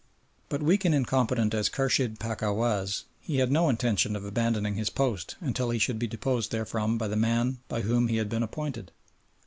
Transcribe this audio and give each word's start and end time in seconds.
But 0.49 0.63
weak 0.63 0.83
and 0.83 0.95
incompetent 0.95 1.53
as 1.53 1.69
Khurshid 1.69 2.17
Pacha 2.17 2.51
was, 2.51 3.03
he 3.19 3.37
had 3.37 3.51
no 3.51 3.69
intention 3.69 4.15
of 4.15 4.25
abandoning 4.25 4.73
his 4.73 4.89
post 4.89 5.35
until 5.41 5.69
he 5.69 5.77
should 5.77 5.99
be 5.99 6.07
deposed 6.07 6.49
therefrom 6.49 6.97
by 6.97 7.07
the 7.07 7.15
man 7.15 7.59
by 7.67 7.81
whom 7.81 8.07
he 8.07 8.17
had 8.17 8.27
been 8.27 8.41
appointed. 8.41 8.91